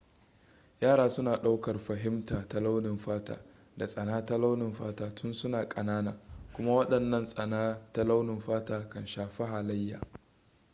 yara 0.79 1.09
suna 1.09 1.37
ɗaukar 1.37 1.79
fahimta 1.79 2.47
ta 2.47 2.59
launin 2.59 2.97
fata 2.97 3.45
da 3.77 3.87
tsana 3.87 4.25
ta 4.25 4.37
launin 4.37 4.73
fata 4.73 5.15
tun 5.15 5.33
suna 5.33 5.69
ƙanana 5.69 6.17
kuma 6.53 6.73
waɗannan 6.75 7.25
tsana 7.25 7.79
ta 7.93 8.03
launin 8.03 8.39
fata 8.39 8.89
kan 8.89 9.05
shafi 9.07 9.43
halayya 9.43 9.99